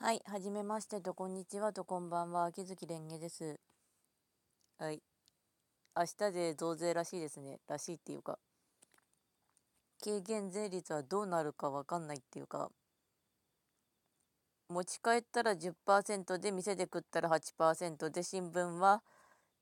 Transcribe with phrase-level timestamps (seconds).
[0.00, 3.58] はい、はじめましてと、こんにちはと、こんばんは、秋月蓮華です。
[4.78, 5.02] はい。
[5.96, 7.58] 明日で増税らしいですね。
[7.66, 8.38] らしいっていうか、
[10.02, 12.70] 軽減税率はどうなるかわかんないっていうか、
[14.68, 19.02] 持ち帰ったら10%で、店で食ったら8%で、新聞は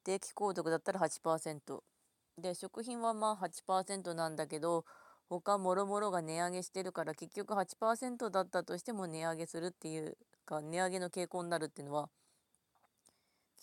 [0.05, 1.83] 定期購読だったら8%。
[2.39, 4.85] で、食品はまあ8%なんだけど、
[5.29, 12.09] 他もろもろが値上げしてるから結局8%だったとしても値上げするっていうか値上げの傾向になるっていうのは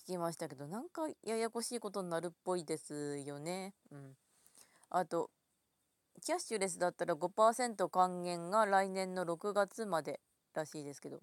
[0.04, 3.73] 聞きましたけどなんかややこしいことになるっぽいですよね。
[3.91, 4.18] うん、
[4.90, 5.30] あと
[6.21, 10.20] キャッシュレスだったら5%還元が来年の6月まで
[10.54, 11.21] らしいですけど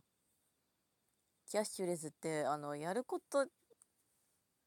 [1.50, 3.46] キャッシュレスってあのやること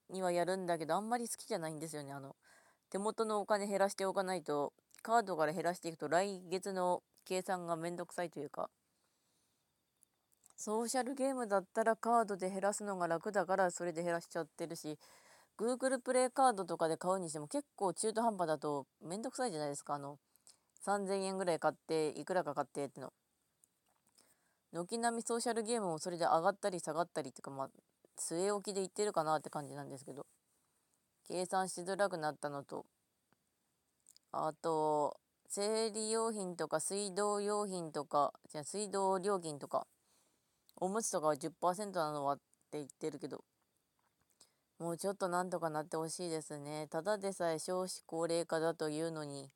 [0.09, 2.35] にはやるんだけどあんまり好きじゃないんですよねあの
[2.89, 8.69] 手元のお金減らしておかないとカードから減らしていくと来月の計算がめんどくさいというか。
[10.55, 14.97] ソーシャルゲームだったらカードで減らすのが楽だからそれで減らしちゃってるし
[15.57, 19.95] Google プレイカードとかで買うにしても結構中途半端だとめんどくさいじゃないですか。
[19.95, 20.19] あの
[20.85, 23.11] 3000円ぐらい買っていくらか買ってっての。
[24.71, 27.69] 軒並みソーシャルゲームもそれで上がったり下がったりっていうかまあ
[28.19, 30.25] 据え置きで言ってるかなって感じなんですけど。
[31.27, 32.85] 計算しづらくなったのと
[34.35, 39.85] あと、生理用品とか水道用品とか、じゃ水道料金とか、
[40.75, 42.37] おむつとかは10%なのはっ
[42.71, 43.43] て言ってるけど、
[44.79, 46.87] もうちょっとなんとかなってほしいですね。
[46.89, 49.51] ただでさえ少子高齢化だというのに、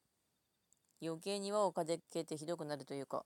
[1.02, 3.26] 余計に輪をかけてひどくなるというか。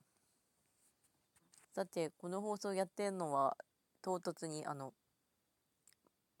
[1.74, 3.58] さて、この放送やってるのは、
[4.00, 4.94] 唐突に、あの、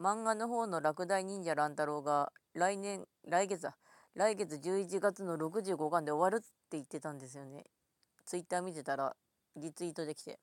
[0.00, 3.76] 漫画の方の落第忍者乱太郎が来年、来月だ、
[4.14, 7.64] 来月11月の65巻で終わるって言ってたんですよね。
[8.26, 9.16] ツイッター見てたら
[9.56, 10.38] リツイートできて。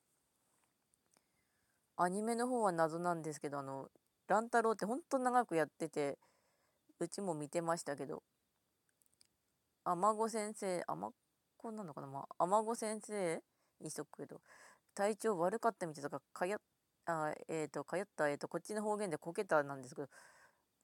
[1.98, 3.90] アニメの方は謎なんですけど、あの、
[4.28, 6.18] 乱太郎ってほんと長くやってて、
[7.00, 8.24] うちも見てましたけど、
[9.84, 11.12] あまご先生、あま
[11.58, 12.08] こなのかな？
[12.08, 13.42] まあ、あまご先生
[13.82, 14.42] にしとくけど、
[14.96, 16.58] 体調悪かったみたいだか、かや、
[17.06, 20.08] あえっ、ー、と、かやった、えっ、ー、と、こっちの方言でこけたなんですけど、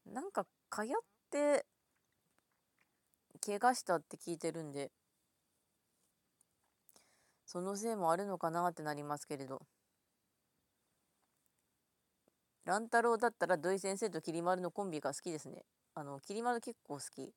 [0.05, 1.65] なんか、かやって、
[3.45, 4.91] 怪我したって聞いてるんで、
[7.45, 9.61] そのせいもあるのかなってなりますけれど。
[12.65, 15.63] 乱太郎だったら土井先生ときり丸のコンビが好きですね。
[15.93, 17.31] あの、きり丸結構好き。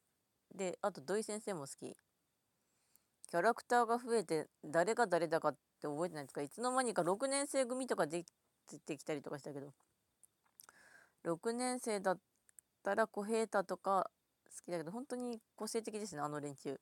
[0.55, 1.95] で、あと土井先生も好き。
[3.31, 5.53] キャラクターが増えて誰が誰だかっ
[5.83, 6.41] て覚えてないですか？
[6.41, 8.25] いつの間にか6年生組とか出
[8.87, 9.75] てきたりとかしたけど。
[11.25, 12.19] 6年生だっ
[12.83, 14.11] たら小平太とか
[14.56, 16.78] 好きだけど本当に個性的ですねあの連中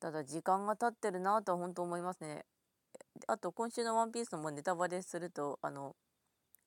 [0.00, 2.46] ただ時間が経ってるなとは本当思いますね。
[3.28, 5.94] あと今週の「ワンピースのもネタバレするとあの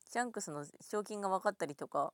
[0.10, 2.14] シャンクスの賞金が分かったりとか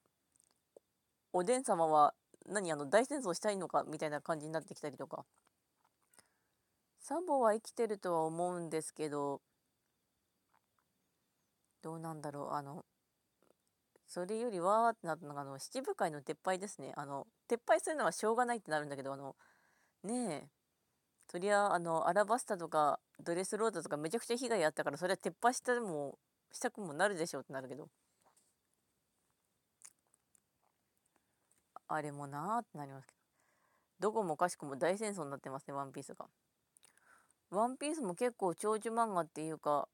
[1.34, 2.14] おでん様は
[2.46, 5.26] 何あの大戦争したいのかみたいな感じになってきたりとか。
[7.00, 9.42] サボは生きてるとは思うんですけど
[11.82, 12.86] どうなんだろうあの
[14.10, 16.94] それよりはってなったのがあの七部会の撤廃ですね。
[16.98, 19.36] あの撤廃するのはしょうがないってなるんだけどあの
[20.04, 20.50] ねえ。
[21.32, 26.18] そりゃあのアラバスタとかドレスロードとかめちゃくちゃ被害あったからそれは撤廃しても
[26.52, 27.88] したくもなるでしょうってなるけど。
[31.88, 33.20] あれもなーってなりますけど。
[34.00, 36.26] どこもかしこも大戦争になってますねワンピースが。
[37.52, 39.88] ワンピースも結構長寿漫画っていうか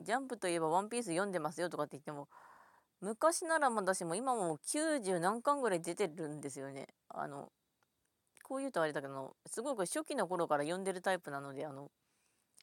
[0.00, 2.28] ジャンプといえばワンピース読んでますよとかって言っても
[3.00, 6.88] 昔ならまだしも今も90何巻ぐらい出てるんですよね。
[7.08, 7.50] あの、
[8.44, 11.90] こう言うとあれだけど、すごく初期の頃から読んでるタイプなので、あの、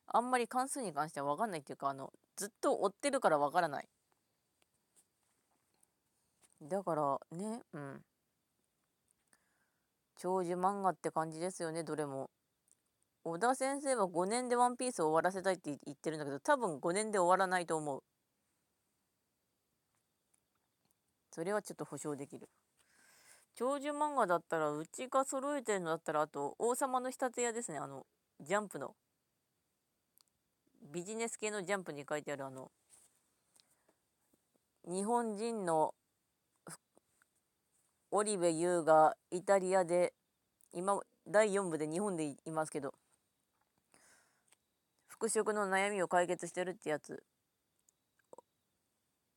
[0.07, 3.87] あんまり関数に関しては分かんないっていうか、あの、ずっと追ってるから分からない。
[6.61, 8.01] だからね、うん。
[10.17, 12.29] 長寿漫画って感じですよね、どれも。
[13.23, 18.03] 小田先生は5年でワンピースを終わらせたいって言ってるんだけど、多分5年で終わらないと思う。
[21.37, 22.49] それはちょっと保証できる。
[23.53, 27.77] 長寿漫画だったら、うちが揃えてるのだったら、あと、王様の仕立て屋ですね。
[27.77, 28.07] あの、
[28.39, 28.95] ジャンプの。
[30.91, 32.71] ビジネス系のジャンプに書いてあるあの、
[34.87, 35.93] 日本人の
[38.09, 40.15] 織部優がイタリアで、
[40.73, 42.95] 今、第4部で日本でいますけど、
[45.07, 47.23] 服飾の悩みを解決してるってやつ。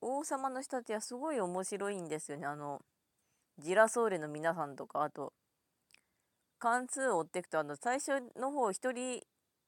[0.01, 2.47] 王様の仕立てはすごい面白いんですよね。
[2.47, 2.81] あの、
[3.59, 5.33] ジラソーレの皆さんとか、あと、
[6.59, 9.23] 関数を追っていくと、あの、最初の方、一人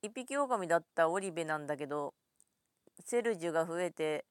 [0.04, 2.12] 一匹狼だったオリベなんだけど
[3.04, 4.24] セルジュが増えて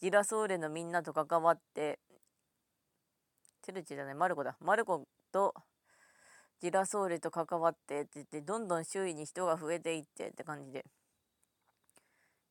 [0.00, 1.98] ジラソーレのみんなと関わって
[3.66, 5.02] セルジュじゃないマルコだマルコ
[5.32, 5.54] と
[6.60, 10.84] ジラソーレと関わってって言ってどんどん周囲に人が増えていってって感じで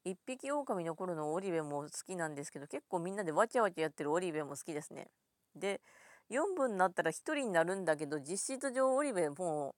[0.04, 5.08] 一匹狼の頃のオリベも好きなんですけど結構みんなでわちゃわちゃやってるオリベも好きですね。
[5.56, 5.82] で
[6.30, 9.76] 4分になったら1人になるんだけど実質上オリベも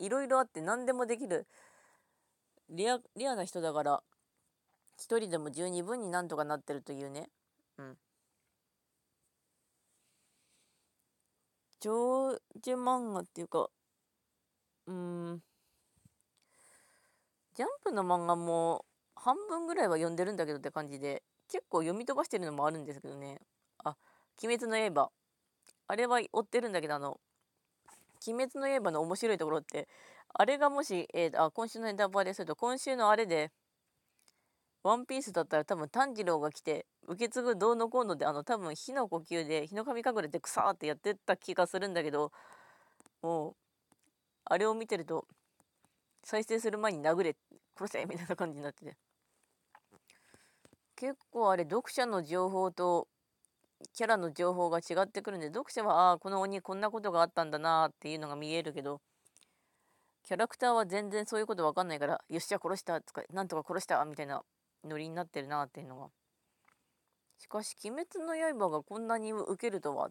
[0.00, 1.46] ういろいろあって何でもできる
[2.70, 4.02] リアリアな人だから
[4.96, 7.28] 1人でも十二分になんとかなってるというね。
[7.78, 7.98] うん。
[11.80, 13.70] 長寿漫画っていうか
[14.86, 15.42] うーん。
[17.54, 18.84] ジャンプの漫画も
[19.22, 23.38] 半分ぐらいは読んでるんだけどって感じで結構読み飛ばしてるのもあるんですけどね。
[23.84, 23.96] あ
[24.42, 25.10] 「鬼滅の刃」
[25.88, 27.20] あれは追ってるんだけどあの
[28.26, 29.88] 「鬼滅の刃」の面白いところって
[30.32, 33.52] あれがもし、えー、あ今週のネタバレすると今週のあれで
[34.82, 42.32] ワンピースだったら多分炭治郎が来て受け継ぐどうのこうのであの多分火の呼吸で火の神隠れてくさーってやってた気がするんだけど
[43.20, 43.56] もう
[44.44, 45.26] あれを見てると
[46.24, 47.36] 再生する前に殴れ
[47.76, 49.09] 殺せみたいな感じになってて。
[51.00, 53.08] 結構あれ読者の情報と
[53.94, 59.00] キャラの情報が違ってくるんで読者はああこの鬼こんなことがあったんだなっていうのが見えるけど
[60.24, 64.42] キャラクターは全然そういうこと分かんないからよっしゃ殺したとかなんとか殺したみたいな
[64.84, 66.08] ノリになってるなっていうのが。
[67.38, 70.10] しかし「鬼滅の刃」がこんなに受けるとは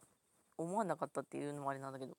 [0.57, 2.17] 思わなかったっていうのもあれなんだけど。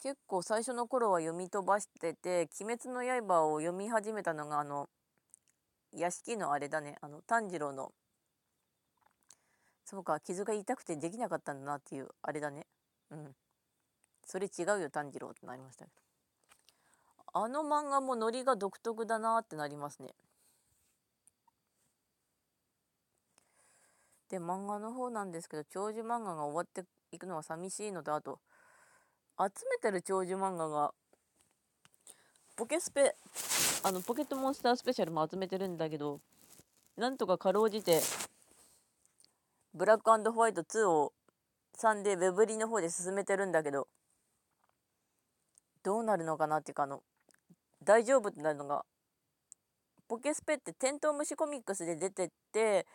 [0.00, 4.88] 結構最初の頃は読み飛ばしてて「鬼滅の刃」を読み始めたのがあの
[5.94, 6.96] 屋敷のあれだね。
[7.00, 7.92] あの炭治郎の。
[9.84, 12.66] そうか傷が痛くてできなかったんだなっていうあれだね。
[13.10, 13.34] うん。
[14.24, 16.02] それ違うよ炭治郎ってなりましたけど。
[17.34, 20.14] あの漫画もノリが独特だなってなりますね。
[24.30, 28.40] で漫画の方なんですけど長寿漫画が終わっていくのは寂しいのとあと
[29.38, 30.92] 集めてる長寿漫画が
[32.56, 33.16] ポケスペ
[33.82, 36.20] あのポケットモンスタースペシャルも集めてるんだけど
[36.96, 38.00] なんとかかろうじて
[39.74, 41.12] ブラックホワイト2を
[41.80, 43.88] 3でウェブリの方で進めてるんだけど
[45.82, 47.02] どうなるのかなっていうかあの
[47.82, 48.84] 大丈夫ってなるのが
[50.06, 52.86] ポケスペってテントウムシコミックスで出てって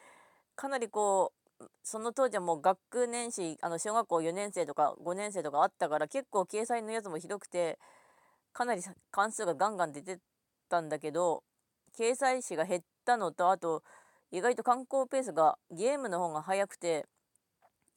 [0.55, 7.77] かなりこうその当時はもう学年誌あの小学校4年生とか5年生とかあったから結構掲載のやつもひどくて
[8.53, 8.81] かなり
[9.11, 10.19] 関数がガンガン出て
[10.69, 11.43] たんだけど
[11.97, 13.83] 掲載誌が減ったのとあと
[14.31, 17.05] 意外と観光ペースがゲームの方が早くて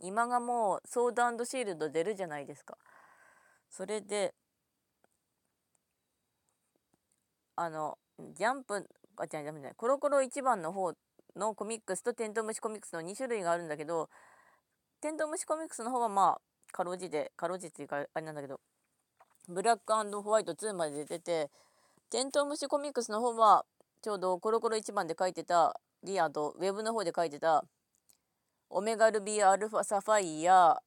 [0.00, 2.76] 今がもうソードシールド出るじゃないですか。
[3.70, 4.34] それで
[7.56, 7.96] あの
[8.34, 10.92] ジャンプあ違うダメじゃないコロコロ1番の方
[11.36, 14.08] のコミックスとテントウムシコミックスの2種類があるんだけど
[15.00, 18.60] テントウムシコミックスの方はまあかろうじてかろうじっていうかあれなんだけど
[19.48, 21.50] ブラックホワイト2まで出てて
[22.10, 23.64] テントウムシコミックスの方は
[24.02, 27.64] ちょうどコロコロ1番で書いてたリアとウェブの方で書いてた
[28.70, 30.78] オメガルビーアルファサファイア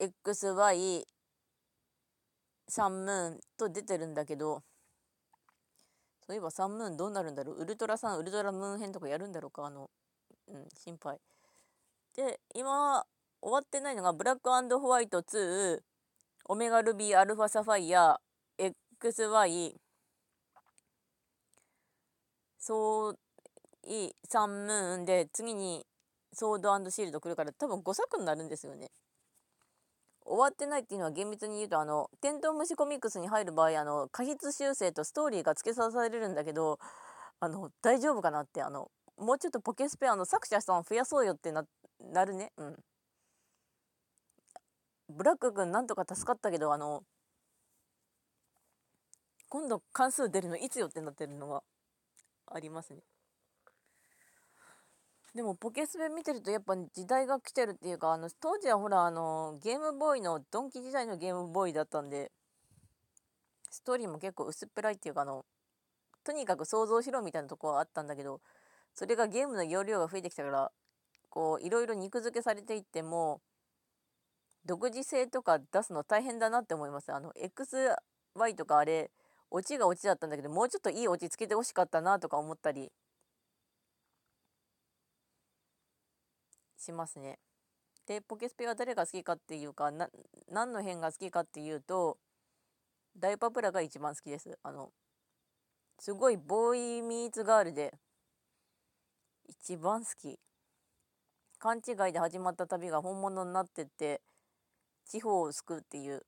[0.00, 1.04] XY
[2.68, 4.62] サンムーンと出てるんだけど
[6.26, 7.60] そういえばサンムーンどうなるんだろう？
[7.60, 9.66] ウルトラサンウルトラムーン編とかやるんだろうか？
[9.66, 9.90] あの
[10.48, 11.18] うん心配。
[12.16, 13.04] で今
[13.42, 15.80] 終わってないのがブラックホワイト2
[16.46, 18.20] オメガルビーアルファサファイア
[19.02, 19.74] XY
[22.58, 23.18] そう
[23.86, 25.84] いサンムーンで次に
[26.32, 28.90] ソードシールド来るから多分5作になるんですよね。
[30.26, 36.78] 終わってないっていうのは厳密に言うとあのテントウムシコミックスに入る場合あの過失修正とストーリーが付けさせられるんだけど
[37.40, 41.64] あの大丈夫かなってあのもうちょっとポケスペアの作者さん増やそうよってな
[42.00, 42.76] なるねうん
[45.16, 47.02] ブラック君なんとか助かったけどあの
[49.48, 51.62] 今度関数出るのいつよってなってるのが
[52.52, 53.00] ありますね。
[55.34, 62.30] でもポケスペ見てるとやっぱ時代が来てるっていうかあの当時はほらあのゲームボーイのドンキ時代のゲームボーイだったんで
[63.68, 65.44] ストーリーも結構薄っぺらいっていうかあの
[66.24, 68.40] とにかく想像しろみたいなとこはあったんだけど
[68.94, 70.70] それがゲームの容量が増えてきたから
[71.30, 73.40] こういろいろ肉付けされていっても
[74.64, 79.10] 独自性とか出すの大変だなって思いますあの XY とかあれ
[79.50, 82.90] オチがオチだったんだけどもうちょっといいオチつけてほしかったなとか思ったり
[86.78, 87.38] しますね。
[88.06, 90.08] でポケスペは誰が好きかっていうかな
[90.50, 92.18] 何の辺が好きかっていうと
[93.16, 94.58] 大パプラが一番好きです。
[94.62, 94.90] あの、
[96.00, 97.94] すごいボーイミーツガールで、
[99.48, 100.38] 一番好き。
[101.58, 104.20] 勘違いで始まった旅が本物になってって、
[105.08, 106.24] 地方を救うっていう。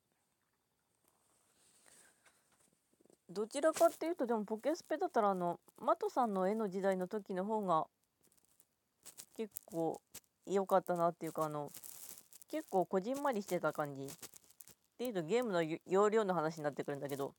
[3.29, 7.87] どちらかっていうと、でもポケスペだったら、あの、マトさんの絵の時代の時の方が、
[9.35, 10.01] 結構
[10.45, 11.71] 良かったなっていうか、あの、
[12.49, 14.05] 結構こじんまりしてた感じ。
[14.05, 14.09] っ
[14.97, 17.35] ていうとゲームの容量の話になってくるんだけど、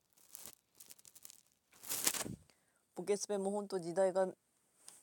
[2.95, 4.29] ポケスペも本当時代が、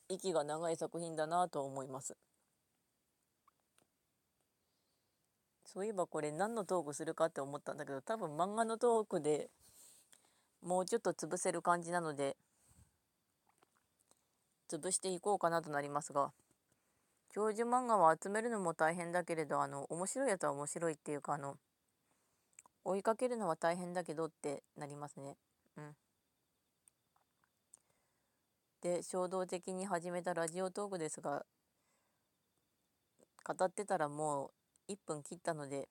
[0.08, 2.16] 息が長い作品だなと思います。
[5.76, 9.50] そういえばこれ何のトークするかって思ったんだけど、多分漫画のトークで
[10.64, 12.38] もうちょっと潰せる感じなので、
[14.72, 16.32] 潰していこうかなとなりますが、
[17.28, 21.58] 教授漫画は集めるのも大変だけれど、あの、面白いやつは面白いっていうか、あの、
[22.86, 25.36] 追いかけるのは大変だけどってなりますね。
[25.76, 25.96] うん。
[28.80, 31.46] で、衝動的に始めたラジオトークですが、
[33.44, 35.88] 語ってたらもう1分切ったので、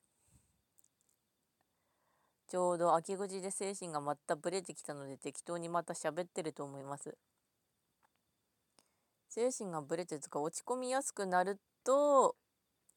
[2.48, 7.16] ちょうど秋口で精神がまたブレてきたので適当にまた喋ってると思います。
[9.28, 12.36] 精神がブレてつか落ち込みやすくなると、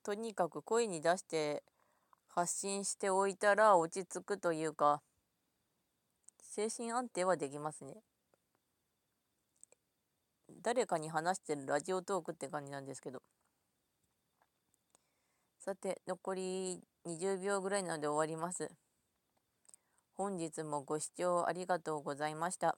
[0.03, 1.63] とにかく声に出して
[2.27, 5.01] 発信しておいたら落ち着くというか、
[6.39, 7.95] 精神安定はできますね。
[10.61, 13.21] 誰かに話してるラジオトークって感じなんですけど。
[15.67, 18.71] さて、残り20秒ぐらいなので終わります。
[20.15, 22.77] 本日もご視聴ありがとうございました。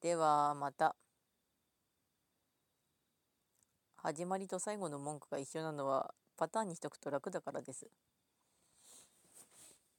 [0.00, 0.96] ではまた。
[3.98, 7.90] 始まりと最後の文句が一緒なのはパターンにしとくと楽だからです。